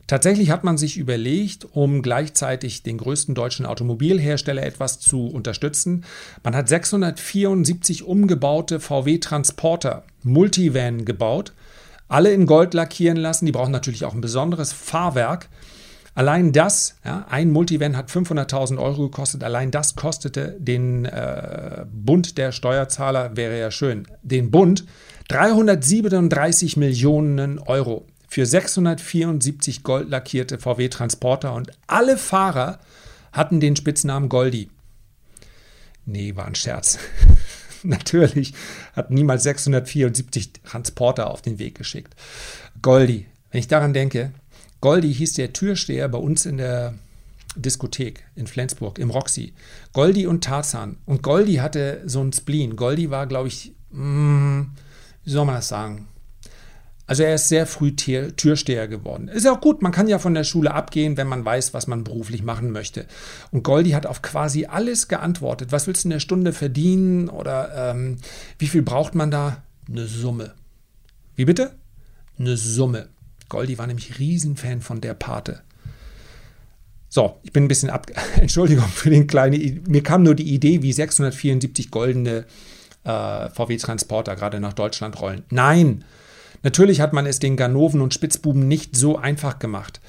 Tatsächlich 0.06 0.50
hat 0.50 0.64
man 0.64 0.76
sich 0.76 0.98
überlegt, 0.98 1.66
um 1.72 2.02
gleichzeitig 2.02 2.82
den 2.82 2.98
größten 2.98 3.34
deutschen 3.34 3.64
Automobilhersteller 3.64 4.62
etwas 4.62 5.00
zu 5.00 5.26
unterstützen. 5.28 6.04
Man 6.42 6.54
hat 6.54 6.68
674 6.68 8.04
umgebaute 8.04 8.80
VW 8.80 9.18
Transporter 9.18 10.04
Multivan 10.22 11.04
gebaut, 11.04 11.52
alle 12.08 12.32
in 12.32 12.44
Gold 12.46 12.74
lackieren 12.74 13.16
lassen. 13.16 13.46
Die 13.46 13.52
brauchen 13.52 13.72
natürlich 13.72 14.04
auch 14.04 14.14
ein 14.14 14.20
besonderes 14.20 14.72
Fahrwerk. 14.72 15.48
Allein 16.14 16.52
das, 16.52 16.96
ja, 17.04 17.26
ein 17.28 17.50
Multivan 17.50 17.96
hat 17.96 18.08
500.000 18.08 18.78
Euro 18.78 19.08
gekostet, 19.08 19.42
allein 19.42 19.72
das 19.72 19.96
kostete 19.96 20.54
den 20.60 21.06
äh, 21.06 21.86
Bund 21.92 22.38
der 22.38 22.52
Steuerzahler, 22.52 23.36
wäre 23.36 23.58
ja 23.58 23.72
schön, 23.72 24.06
den 24.22 24.52
Bund 24.52 24.84
337 25.28 26.76
Millionen 26.76 27.58
Euro 27.58 28.06
für 28.34 28.46
674 28.46 29.84
goldlackierte 29.84 30.58
VW 30.58 30.88
Transporter 30.88 31.54
und 31.54 31.70
alle 31.86 32.18
Fahrer 32.18 32.80
hatten 33.30 33.60
den 33.60 33.76
Spitznamen 33.76 34.28
Goldi. 34.28 34.70
Nee, 36.04 36.34
war 36.34 36.46
ein 36.46 36.56
Scherz. 36.56 36.98
Natürlich 37.84 38.52
hat 38.94 39.12
niemals 39.12 39.44
674 39.44 40.50
Transporter 40.64 41.30
auf 41.30 41.42
den 41.42 41.60
Weg 41.60 41.76
geschickt. 41.76 42.16
Goldi, 42.82 43.26
wenn 43.52 43.60
ich 43.60 43.68
daran 43.68 43.94
denke, 43.94 44.32
Goldi 44.80 45.14
hieß 45.14 45.34
der 45.34 45.52
Türsteher 45.52 46.08
bei 46.08 46.18
uns 46.18 46.44
in 46.44 46.56
der 46.56 46.94
Diskothek 47.54 48.24
in 48.34 48.48
Flensburg, 48.48 48.98
im 48.98 49.10
Roxy. 49.10 49.52
Goldi 49.92 50.26
und 50.26 50.42
Tarzan. 50.42 50.96
Und 51.06 51.22
Goldi 51.22 51.54
hatte 51.58 52.02
so 52.04 52.20
einen 52.20 52.32
Spleen. 52.32 52.74
Goldi 52.74 53.10
war, 53.10 53.28
glaube 53.28 53.46
ich, 53.46 53.76
mh, 53.92 54.00
hm, 54.00 54.70
wie 55.22 55.30
soll 55.30 55.44
man 55.44 55.54
das 55.54 55.68
sagen? 55.68 56.08
Also 57.06 57.22
er 57.22 57.34
ist 57.34 57.48
sehr 57.48 57.66
früh 57.66 57.94
Türsteher 57.94 58.88
geworden. 58.88 59.28
Ist 59.28 59.44
ja 59.44 59.52
auch 59.52 59.60
gut, 59.60 59.82
man 59.82 59.92
kann 59.92 60.08
ja 60.08 60.18
von 60.18 60.32
der 60.32 60.44
Schule 60.44 60.72
abgehen, 60.72 61.18
wenn 61.18 61.26
man 61.26 61.44
weiß, 61.44 61.74
was 61.74 61.86
man 61.86 62.02
beruflich 62.02 62.42
machen 62.42 62.70
möchte. 62.70 63.06
Und 63.50 63.62
Goldi 63.62 63.90
hat 63.90 64.06
auf 64.06 64.22
quasi 64.22 64.64
alles 64.64 65.08
geantwortet. 65.08 65.70
Was 65.70 65.86
willst 65.86 66.04
du 66.04 66.08
in 66.08 66.12
der 66.12 66.20
Stunde 66.20 66.54
verdienen 66.54 67.28
oder 67.28 67.90
ähm, 67.92 68.16
wie 68.58 68.68
viel 68.68 68.82
braucht 68.82 69.14
man 69.14 69.30
da? 69.30 69.62
Eine 69.86 70.06
Summe. 70.06 70.54
Wie 71.36 71.44
bitte? 71.44 71.74
Eine 72.38 72.56
Summe. 72.56 73.08
Goldi 73.50 73.76
war 73.76 73.86
nämlich 73.86 74.18
Riesenfan 74.18 74.80
von 74.80 75.02
der 75.02 75.14
Pate. 75.14 75.60
So, 77.10 77.38
ich 77.42 77.52
bin 77.52 77.64
ein 77.64 77.68
bisschen 77.68 77.90
ab. 77.90 78.06
Entschuldigung 78.36 78.88
für 78.88 79.10
den 79.10 79.26
kleinen. 79.26 79.84
Mir 79.86 80.02
kam 80.02 80.22
nur 80.22 80.34
die 80.34 80.52
Idee, 80.54 80.82
wie 80.82 80.92
674 80.92 81.90
goldene 81.90 82.46
äh, 83.04 83.50
VW-Transporter 83.50 84.34
gerade 84.36 84.58
nach 84.58 84.72
Deutschland 84.72 85.20
rollen. 85.20 85.44
Nein, 85.50 86.04
natürlich 86.64 87.00
hat 87.00 87.12
man 87.12 87.26
es 87.26 87.38
den 87.38 87.56
Ganoven 87.56 88.00
und 88.00 88.12
Spitzbuben 88.12 88.66
nicht 88.66 88.96
so 88.96 89.16
einfach 89.16 89.60
gemacht 89.60 90.00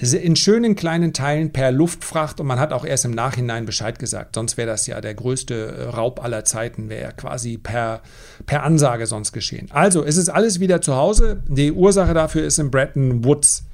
in 0.00 0.36
schönen 0.36 0.76
kleinen 0.76 1.12
Teilen 1.12 1.52
per 1.52 1.72
Luftfracht 1.72 2.38
und 2.38 2.46
man 2.46 2.60
hat 2.60 2.72
auch 2.72 2.84
erst 2.84 3.04
im 3.04 3.10
Nachhinein 3.10 3.66
Bescheid 3.66 3.98
gesagt. 3.98 4.36
Sonst 4.36 4.56
wäre 4.56 4.68
das 4.68 4.86
ja 4.86 5.00
der 5.00 5.14
größte 5.14 5.54
äh, 5.54 5.82
Raub 5.88 6.22
aller 6.22 6.44
Zeiten, 6.44 6.88
wäre 6.88 7.12
quasi 7.16 7.58
per, 7.58 8.02
per 8.46 8.62
Ansage 8.62 9.06
sonst 9.06 9.32
geschehen. 9.32 9.68
Also, 9.72 10.04
es 10.04 10.16
ist 10.16 10.28
alles 10.28 10.60
wieder 10.60 10.80
zu 10.80 10.94
Hause. 10.94 11.42
Die 11.48 11.72
Ursache 11.72 12.14
dafür 12.14 12.44
ist 12.44 12.58
in 12.58 12.70
Bretton 12.70 13.24
Woods 13.24 13.64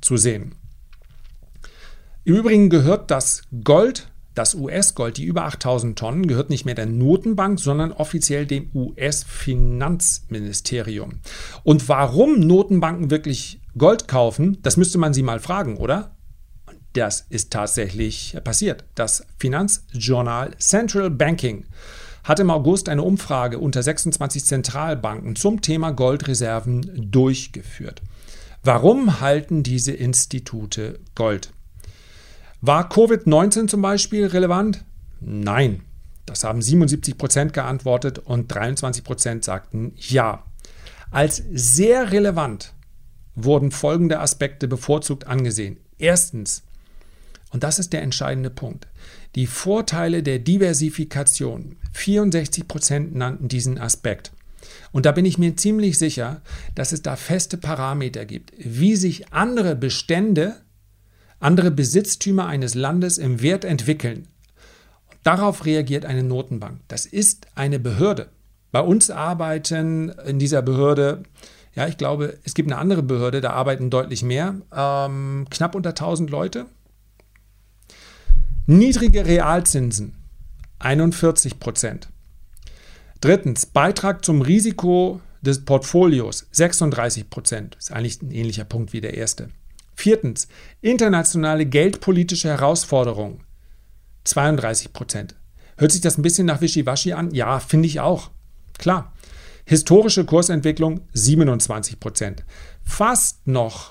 zu 0.00 0.16
sehen. 0.16 0.56
Im 2.24 2.34
Übrigen 2.34 2.70
gehört 2.70 3.10
das 3.12 3.42
Gold, 3.62 4.08
das 4.38 4.54
US-Gold, 4.54 5.16
die 5.16 5.24
über 5.24 5.46
8000 5.46 5.98
Tonnen, 5.98 6.28
gehört 6.28 6.48
nicht 6.48 6.64
mehr 6.64 6.76
der 6.76 6.86
Notenbank, 6.86 7.58
sondern 7.58 7.90
offiziell 7.92 8.46
dem 8.46 8.70
US-Finanzministerium. 8.72 11.14
Und 11.64 11.88
warum 11.88 12.38
Notenbanken 12.38 13.10
wirklich 13.10 13.60
Gold 13.76 14.06
kaufen, 14.06 14.58
das 14.62 14.76
müsste 14.76 14.98
man 14.98 15.12
sie 15.12 15.24
mal 15.24 15.40
fragen, 15.40 15.76
oder? 15.76 16.14
Das 16.92 17.26
ist 17.28 17.52
tatsächlich 17.52 18.36
passiert. 18.44 18.84
Das 18.94 19.26
Finanzjournal 19.38 20.52
Central 20.58 21.10
Banking 21.10 21.64
hat 22.22 22.38
im 22.38 22.50
August 22.50 22.88
eine 22.88 23.02
Umfrage 23.02 23.58
unter 23.58 23.82
26 23.82 24.44
Zentralbanken 24.44 25.34
zum 25.34 25.62
Thema 25.62 25.90
Goldreserven 25.90 27.10
durchgeführt. 27.10 28.02
Warum 28.62 29.20
halten 29.20 29.62
diese 29.62 29.92
Institute 29.92 30.98
Gold? 31.14 31.52
War 32.60 32.90
Covid-19 32.90 33.68
zum 33.68 33.82
Beispiel 33.82 34.26
relevant? 34.26 34.84
Nein. 35.20 35.82
Das 36.26 36.44
haben 36.44 36.60
77 36.60 37.16
Prozent 37.16 37.52
geantwortet 37.52 38.18
und 38.18 38.52
23 38.52 39.02
Prozent 39.02 39.44
sagten 39.44 39.92
ja. 39.96 40.44
Als 41.10 41.42
sehr 41.52 42.12
relevant 42.12 42.74
wurden 43.34 43.70
folgende 43.70 44.20
Aspekte 44.20 44.68
bevorzugt 44.68 45.26
angesehen. 45.26 45.78
Erstens, 45.98 46.64
und 47.50 47.62
das 47.62 47.78
ist 47.78 47.92
der 47.92 48.02
entscheidende 48.02 48.50
Punkt, 48.50 48.88
die 49.34 49.46
Vorteile 49.46 50.22
der 50.22 50.38
Diversifikation. 50.38 51.76
64 51.92 52.68
Prozent 52.68 53.14
nannten 53.14 53.48
diesen 53.48 53.78
Aspekt. 53.78 54.32
Und 54.92 55.06
da 55.06 55.12
bin 55.12 55.24
ich 55.24 55.38
mir 55.38 55.56
ziemlich 55.56 55.96
sicher, 55.96 56.42
dass 56.74 56.92
es 56.92 57.02
da 57.02 57.16
feste 57.16 57.56
Parameter 57.56 58.26
gibt, 58.26 58.52
wie 58.58 58.96
sich 58.96 59.32
andere 59.32 59.76
Bestände, 59.76 60.56
andere 61.40 61.70
Besitztümer 61.70 62.46
eines 62.46 62.74
Landes 62.74 63.18
im 63.18 63.42
Wert 63.42 63.64
entwickeln. 63.64 64.28
Darauf 65.22 65.64
reagiert 65.64 66.04
eine 66.04 66.22
Notenbank. 66.22 66.80
Das 66.88 67.06
ist 67.06 67.46
eine 67.54 67.78
Behörde. 67.78 68.28
Bei 68.70 68.80
uns 68.80 69.10
arbeiten 69.10 70.10
in 70.26 70.38
dieser 70.38 70.62
Behörde 70.62 71.22
ja, 71.78 71.86
ich 71.86 71.96
glaube, 71.96 72.36
es 72.42 72.54
gibt 72.54 72.72
eine 72.72 72.80
andere 72.80 73.04
Behörde, 73.04 73.40
da 73.40 73.50
arbeiten 73.50 73.88
deutlich 73.88 74.24
mehr, 74.24 74.56
ähm, 74.74 75.46
knapp 75.48 75.76
unter 75.76 75.90
1000 75.90 76.28
Leute. 76.28 76.66
Niedrige 78.66 79.24
Realzinsen, 79.24 80.16
41 80.80 81.60
Prozent. 81.60 82.08
Drittens, 83.20 83.66
Beitrag 83.66 84.24
zum 84.24 84.42
Risiko 84.42 85.20
des 85.40 85.64
Portfolios 85.64 86.48
36 86.50 87.30
Prozent. 87.30 87.76
Ist 87.76 87.92
eigentlich 87.92 88.22
ein 88.22 88.32
ähnlicher 88.32 88.64
Punkt 88.64 88.92
wie 88.92 89.00
der 89.00 89.14
erste. 89.14 89.48
Viertens, 89.98 90.46
internationale 90.80 91.66
geldpolitische 91.66 92.48
Herausforderungen 92.48 93.40
32 94.22 94.92
Prozent. 94.92 95.34
Hört 95.76 95.90
sich 95.90 96.00
das 96.00 96.16
ein 96.16 96.22
bisschen 96.22 96.46
nach 96.46 96.60
Wischiwaschi 96.60 97.14
an? 97.14 97.34
Ja, 97.34 97.58
finde 97.58 97.88
ich 97.88 97.98
auch. 97.98 98.30
Klar. 98.78 99.12
Historische 99.64 100.24
Kursentwicklung 100.24 101.00
27 101.14 101.98
Prozent. 101.98 102.44
Fast 102.84 103.48
noch 103.48 103.90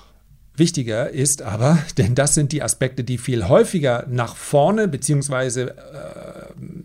wichtiger 0.56 1.10
ist 1.10 1.42
aber, 1.42 1.78
denn 1.98 2.14
das 2.14 2.32
sind 2.32 2.52
die 2.52 2.62
Aspekte, 2.62 3.04
die 3.04 3.18
viel 3.18 3.46
häufiger 3.46 4.06
nach 4.08 4.34
vorne 4.34 4.88
bzw. 4.88 5.64
Äh, 5.64 5.74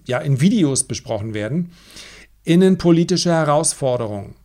ja, 0.06 0.18
in 0.18 0.42
Videos 0.42 0.84
besprochen 0.84 1.34
werden, 1.34 1.72
innenpolitische 2.44 3.32
Herausforderungen. 3.32 4.36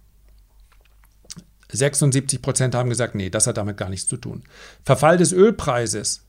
76 1.70 2.40
Prozent 2.40 2.74
haben 2.74 2.88
gesagt, 2.88 3.14
nee, 3.14 3.30
das 3.30 3.46
hat 3.46 3.58
damit 3.58 3.76
gar 3.76 3.88
nichts 3.88 4.08
zu 4.08 4.16
tun. 4.16 4.42
Verfall 4.84 5.18
des 5.18 5.32
Ölpreises? 5.32 6.26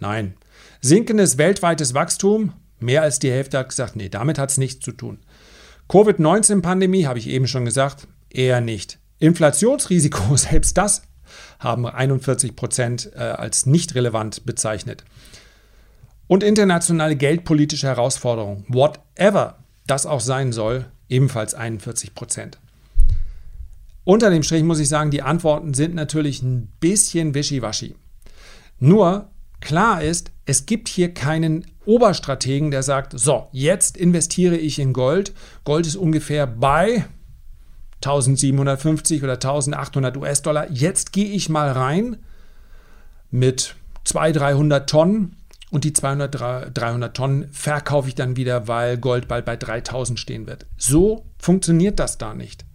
Nein. 0.00 0.34
Sinkendes 0.80 1.38
weltweites 1.38 1.94
Wachstum? 1.94 2.52
Mehr 2.80 3.02
als 3.02 3.18
die 3.18 3.30
Hälfte 3.30 3.58
hat 3.58 3.68
gesagt, 3.68 3.96
nee, 3.96 4.08
damit 4.08 4.38
hat 4.38 4.50
es 4.50 4.58
nichts 4.58 4.84
zu 4.84 4.92
tun. 4.92 5.20
Covid-19-Pandemie, 5.88 7.06
habe 7.06 7.18
ich 7.18 7.28
eben 7.28 7.46
schon 7.46 7.64
gesagt, 7.64 8.08
eher 8.30 8.60
nicht. 8.60 8.98
Inflationsrisiko, 9.18 10.36
selbst 10.36 10.76
das 10.76 11.02
haben 11.58 11.86
41 11.86 12.56
Prozent 12.56 13.10
äh, 13.14 13.20
als 13.20 13.66
nicht 13.66 13.94
relevant 13.94 14.44
bezeichnet. 14.44 15.04
Und 16.26 16.42
internationale 16.42 17.16
geldpolitische 17.16 17.86
Herausforderungen, 17.86 18.64
whatever 18.68 19.58
das 19.86 20.06
auch 20.06 20.20
sein 20.20 20.52
soll, 20.52 20.86
ebenfalls 21.08 21.54
41 21.54 22.14
Prozent. 22.14 22.58
Unter 24.04 24.30
dem 24.30 24.42
Strich 24.42 24.62
muss 24.62 24.80
ich 24.80 24.88
sagen, 24.88 25.10
die 25.10 25.22
Antworten 25.22 25.74
sind 25.74 25.94
natürlich 25.94 26.42
ein 26.42 26.72
bisschen 26.78 27.34
wischiwaschi. 27.34 27.94
Nur 28.78 29.30
klar 29.60 30.02
ist, 30.02 30.30
es 30.44 30.66
gibt 30.66 30.88
hier 30.88 31.14
keinen 31.14 31.66
Oberstrategen, 31.86 32.70
der 32.70 32.82
sagt, 32.82 33.18
so, 33.18 33.48
jetzt 33.52 33.96
investiere 33.96 34.56
ich 34.56 34.78
in 34.78 34.92
Gold. 34.92 35.32
Gold 35.64 35.86
ist 35.86 35.96
ungefähr 35.96 36.46
bei 36.46 37.06
1750 38.04 39.22
oder 39.22 39.34
1800 39.34 40.16
US-Dollar. 40.18 40.70
Jetzt 40.70 41.12
gehe 41.12 41.28
ich 41.28 41.48
mal 41.48 41.70
rein 41.70 42.18
mit 43.30 43.74
200, 44.04 44.42
300 44.42 44.90
Tonnen 44.90 45.36
und 45.70 45.84
die 45.84 45.94
200, 45.94 46.76
300 46.76 47.16
Tonnen 47.16 47.48
verkaufe 47.50 48.08
ich 48.08 48.14
dann 48.14 48.36
wieder, 48.36 48.68
weil 48.68 48.98
Gold 48.98 49.28
bald 49.28 49.46
bei 49.46 49.56
3000 49.56 50.20
stehen 50.20 50.46
wird. 50.46 50.66
So 50.76 51.24
funktioniert 51.38 51.98
das 51.98 52.18
da 52.18 52.34
nicht. 52.34 52.66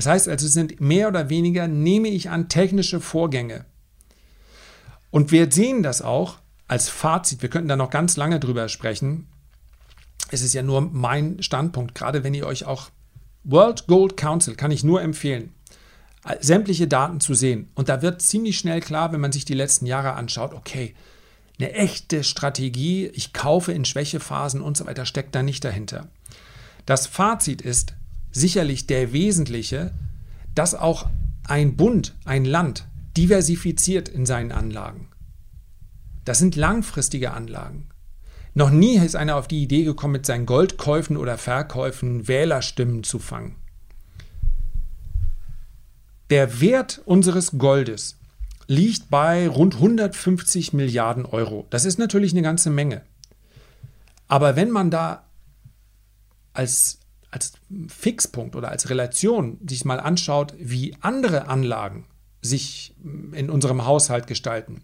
Das 0.00 0.06
heißt 0.06 0.28
also, 0.30 0.46
es 0.46 0.54
sind 0.54 0.80
mehr 0.80 1.08
oder 1.08 1.28
weniger, 1.28 1.68
nehme 1.68 2.08
ich 2.08 2.30
an, 2.30 2.48
technische 2.48 3.02
Vorgänge. 3.02 3.66
Und 5.10 5.30
wir 5.30 5.52
sehen 5.52 5.82
das 5.82 6.00
auch 6.00 6.38
als 6.66 6.88
Fazit. 6.88 7.42
Wir 7.42 7.50
könnten 7.50 7.68
da 7.68 7.76
noch 7.76 7.90
ganz 7.90 8.16
lange 8.16 8.40
drüber 8.40 8.70
sprechen. 8.70 9.26
Es 10.30 10.40
ist 10.40 10.54
ja 10.54 10.62
nur 10.62 10.80
mein 10.80 11.42
Standpunkt, 11.42 11.94
gerade 11.94 12.24
wenn 12.24 12.32
ihr 12.32 12.46
euch 12.46 12.64
auch 12.64 12.88
World 13.44 13.88
Gold 13.88 14.16
Council 14.16 14.54
kann 14.54 14.70
ich 14.70 14.84
nur 14.84 15.02
empfehlen, 15.02 15.52
sämtliche 16.40 16.88
Daten 16.88 17.20
zu 17.20 17.34
sehen. 17.34 17.68
Und 17.74 17.90
da 17.90 18.00
wird 18.00 18.22
ziemlich 18.22 18.56
schnell 18.56 18.80
klar, 18.80 19.12
wenn 19.12 19.20
man 19.20 19.32
sich 19.32 19.44
die 19.44 19.52
letzten 19.52 19.84
Jahre 19.84 20.14
anschaut, 20.14 20.54
okay, 20.54 20.94
eine 21.58 21.74
echte 21.74 22.24
Strategie, 22.24 23.08
ich 23.08 23.34
kaufe 23.34 23.72
in 23.72 23.84
Schwächephasen 23.84 24.62
und 24.62 24.78
so 24.78 24.86
weiter, 24.86 25.04
steckt 25.04 25.34
da 25.34 25.42
nicht 25.42 25.62
dahinter. 25.62 26.08
Das 26.86 27.06
Fazit 27.06 27.60
ist 27.60 27.92
sicherlich 28.32 28.86
der 28.86 29.12
wesentliche, 29.12 29.92
dass 30.54 30.74
auch 30.74 31.08
ein 31.44 31.76
Bund, 31.76 32.14
ein 32.24 32.44
Land 32.44 32.86
diversifiziert 33.16 34.08
in 34.08 34.26
seinen 34.26 34.52
Anlagen. 34.52 35.08
Das 36.24 36.38
sind 36.38 36.56
langfristige 36.56 37.32
Anlagen. 37.32 37.88
Noch 38.54 38.70
nie 38.70 38.96
ist 38.96 39.16
einer 39.16 39.36
auf 39.36 39.48
die 39.48 39.62
Idee 39.62 39.84
gekommen, 39.84 40.12
mit 40.12 40.26
seinen 40.26 40.46
Goldkäufen 40.46 41.16
oder 41.16 41.38
Verkäufen 41.38 42.28
Wählerstimmen 42.28 43.04
zu 43.04 43.18
fangen. 43.18 43.56
Der 46.30 46.60
Wert 46.60 47.02
unseres 47.04 47.58
Goldes 47.58 48.16
liegt 48.68 49.10
bei 49.10 49.48
rund 49.48 49.74
150 49.74 50.72
Milliarden 50.72 51.26
Euro. 51.26 51.66
Das 51.70 51.84
ist 51.84 51.98
natürlich 51.98 52.32
eine 52.32 52.42
ganze 52.42 52.70
Menge. 52.70 53.02
Aber 54.28 54.54
wenn 54.54 54.70
man 54.70 54.92
da 54.92 55.24
als, 56.52 56.99
als 57.30 57.52
Fixpunkt 57.88 58.56
oder 58.56 58.70
als 58.70 58.90
Relation 58.90 59.58
sich 59.66 59.84
mal 59.84 60.00
anschaut, 60.00 60.54
wie 60.58 60.96
andere 61.00 61.48
Anlagen 61.48 62.06
sich 62.42 62.94
in 63.32 63.50
unserem 63.50 63.84
Haushalt 63.84 64.26
gestalten, 64.26 64.82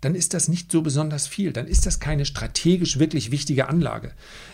dann 0.00 0.14
ist 0.14 0.34
das 0.34 0.48
nicht 0.48 0.70
so 0.70 0.82
besonders 0.82 1.26
viel. 1.26 1.52
Dann 1.52 1.66
ist 1.66 1.86
das 1.86 2.00
keine 2.00 2.24
strategisch 2.24 2.98
wirklich 2.98 3.30
wichtige 3.30 3.68
Anlage. 3.68 4.12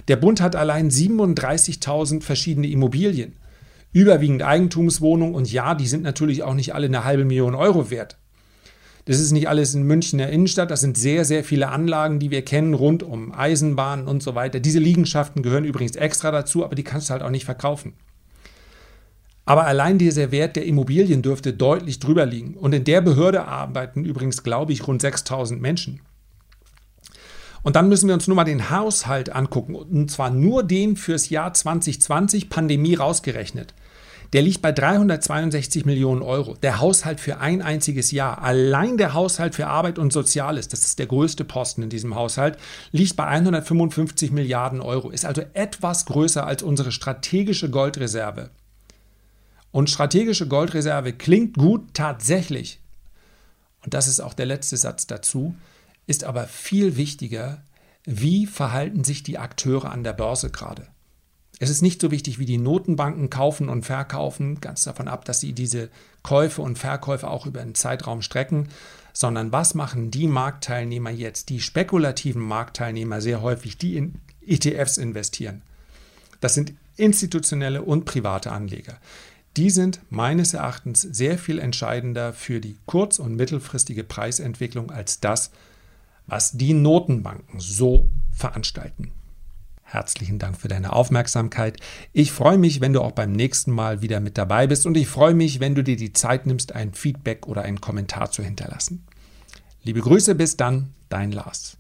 Der 0.09 0.17
Bund 0.17 0.41
hat 0.41 0.57
allein 0.57 0.91
37.000 0.91 2.23
verschiedene 2.23 2.69
Immobilien, 2.69 3.35
überwiegend 3.93 4.43
Eigentumswohnungen 4.43 5.35
und 5.35 5.51
ja, 5.51 5.75
die 5.75 5.87
sind 5.87 6.03
natürlich 6.03 6.43
auch 6.43 6.55
nicht 6.55 6.75
alle 6.75 6.87
eine 6.87 7.05
halbe 7.05 7.25
Million 7.25 7.55
Euro 7.55 7.91
wert. 7.91 8.19
Das 9.05 9.19
ist 9.19 9.33
nicht 9.33 9.49
alles 9.49 9.75
in 9.75 9.83
München 9.83 10.19
der 10.19 10.31
Innenstadt, 10.31 10.71
das 10.71 10.81
sind 10.81 10.97
sehr, 10.97 11.25
sehr 11.25 11.43
viele 11.43 11.69
Anlagen, 11.69 12.21
die 12.21 12.31
wir 12.31 12.45
kennen, 12.45 12.73
rund 12.75 13.03
um 13.03 13.33
Eisenbahnen 13.33 14.07
und 14.07 14.23
so 14.23 14.37
weiter. 14.37 14.61
Diese 14.61 14.79
Liegenschaften 14.79 15.43
gehören 15.43 15.65
übrigens 15.65 15.97
extra 15.97 16.31
dazu, 16.31 16.65
aber 16.65 16.77
die 16.77 16.85
kannst 16.85 17.09
du 17.09 17.13
halt 17.13 17.23
auch 17.23 17.31
nicht 17.31 17.45
verkaufen. 17.45 17.95
Aber 19.45 19.67
allein 19.67 19.99
dieser 19.99 20.31
Wert 20.31 20.55
der 20.55 20.67
Immobilien 20.67 21.23
dürfte 21.23 21.53
deutlich 21.53 21.99
drüber 21.99 22.27
liegen. 22.27 22.55
Und 22.55 22.73
in 22.75 22.85
der 22.85 23.01
Behörde 23.01 23.45
arbeiten 23.45 24.05
übrigens, 24.05 24.45
glaube 24.45 24.73
ich, 24.73 24.87
rund 24.87 25.03
6000 25.03 25.61
Menschen. 25.61 26.01
Und 27.65 27.77
dann 27.77 27.89
müssen 27.89 28.09
wir 28.09 28.15
uns 28.15 28.29
nur 28.29 28.37
mal 28.37 28.45
den 28.45 28.71
Haushalt 28.71 29.31
angucken, 29.31 29.75
und 29.75 30.11
zwar 30.11 30.31
nur 30.31 30.63
den 30.63 30.97
fürs 30.97 31.29
Jahr 31.29 31.55
2020, 31.55 32.51
Pandemie 32.51 32.95
rausgerechnet. 32.95 33.75
Der 34.33 34.41
liegt 34.41 34.63
bei 34.63 34.73
362 34.73 35.85
Millionen 35.85 36.23
Euro. 36.23 36.55
Der 36.55 36.81
Haushalt 36.81 37.21
für 37.21 37.39
ein 37.39 37.61
einziges 37.61 38.13
Jahr, 38.13 38.41
allein 38.41 38.97
der 38.97 39.13
Haushalt 39.13 39.55
für 39.55 39.67
Arbeit 39.67 39.99
und 39.99 40.11
Soziales, 40.11 40.69
das 40.69 40.85
ist 40.85 40.99
der 40.99 41.07
größte 41.07 41.45
Posten 41.45 41.83
in 41.83 41.91
diesem 41.91 42.15
Haushalt, 42.15 42.57
liegt 42.93 43.17
bei 43.17 43.27
155 43.27 44.31
Milliarden 44.31 44.81
Euro. 44.81 45.11
Ist 45.11 45.27
also 45.27 45.43
etwas 45.53 46.07
größer 46.07 46.47
als 46.47 46.63
unsere 46.63 46.93
strategische 46.93 47.69
Goldreserve. 47.69 48.49
Und 49.71 49.91
strategische 49.91 50.49
Goldreserve 50.49 51.13
klingt 51.13 51.59
gut 51.59 51.93
tatsächlich. 51.93 52.81
Und 53.85 53.93
das 53.93 54.09
ist 54.09 54.21
auch 54.21 54.33
der 54.33 54.47
letzte 54.47 54.79
Satz 54.79 55.07
dazu, 55.07 55.55
ist 56.07 56.25
aber 56.25 56.47
viel 56.47 56.97
wichtiger, 56.97 57.63
wie 58.05 58.47
verhalten 58.47 59.05
sich 59.05 59.23
die 59.23 59.39
Akteure 59.39 59.91
an 59.91 60.05
der 60.05 60.15
Börse 60.15 60.51
gerade. 60.51 60.89
Es 61.63 61.71
ist 61.71 61.81
nicht 61.81 62.01
so 62.01 62.11
wichtig, 62.11 62.41
wie 62.41 62.45
die 62.45 62.59
Notenbanken 62.59 63.31
kaufen 63.31 63.69
und 63.69 63.87
verkaufen, 63.87 64.61
ganz 64.61 64.83
davon 64.83 65.07
ab, 65.07 65.25
dass 65.25 65.39
sie 65.39 65.53
diese 65.53 65.91
Käufe 66.25 66.61
und 66.61 66.77
Verkäufe 66.77 67.31
auch 67.31 67.47
über 67.47 67.61
einen 67.61 67.77
Zeitraum 67.77 68.21
strecken, 68.21 68.67
sondern 69.13 69.53
was 69.53 69.75
machen 69.75 70.11
die 70.11 70.27
Marktteilnehmer 70.27 71.11
jetzt, 71.11 71.51
die 71.51 71.61
spekulativen 71.61 72.43
Marktteilnehmer 72.43 73.21
sehr 73.21 73.43
häufig, 73.43 73.79
die 73.79 73.97
in 73.97 74.15
ETFs 74.45 74.97
investieren. 74.97 75.63
Das 76.41 76.55
sind 76.55 76.75
institutionelle 76.97 77.83
und 77.83 78.07
private 78.07 78.51
Anleger. 78.51 78.99
Die 79.57 79.71
sind 79.71 80.01
meines 80.11 80.55
Erachtens 80.55 81.03
sehr 81.03 81.39
viel 81.39 81.61
entscheidender 81.61 82.33
für 82.33 82.61
die 82.61 82.77
kurz- 82.87 83.21
und 83.21 83.37
mittelfristige 83.37 84.03
Preisentwicklung 84.03 84.91
als 84.91 85.21
das, 85.21 85.53
was 86.27 86.51
die 86.51 86.75
Notenbanken 86.75 87.61
so 87.61 88.09
veranstalten. 88.33 89.13
Herzlichen 89.93 90.39
Dank 90.39 90.57
für 90.59 90.69
deine 90.69 90.95
Aufmerksamkeit. 90.95 91.77
Ich 92.15 92.33
freue 92.33 92.57
mich, 92.57 92.81
wenn 92.81 92.95
du 92.95 93.03
auch 93.03 93.13
beim 93.13 93.31
nächsten 93.31 93.73
Mal 93.73 94.01
wieder 94.01 94.21
mit 94.21 94.39
dabei 94.39 94.67
bist 94.67 94.87
und 94.87 94.97
ich 94.97 95.07
freue 95.07 95.35
mich, 95.35 95.61
wenn 95.61 95.75
du 95.75 95.85
dir 95.85 95.97
die 95.97 96.15
Zeit 96.15 96.47
nimmst, 96.47 96.75
ein 96.75 96.95
Feedback 96.95 97.47
oder 97.47 97.61
einen 97.61 97.83
Kommentar 97.83 98.31
zu 98.31 98.43
hinterlassen. 98.43 99.07
Liebe 99.83 100.01
Grüße, 100.01 100.35
bis 100.35 100.57
dann, 100.57 100.95
dein 101.11 101.31
Lars. 101.31 101.77